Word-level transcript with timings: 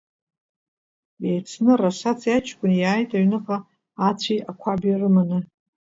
Еицны 1.29 1.71
Расаци 1.81 2.29
аҷкәыни 2.37 2.77
иааит 2.81 3.11
аҩныҟа 3.17 3.57
ацәи 4.07 4.45
ақәаби 4.51 4.99
рыманы. 4.99 5.39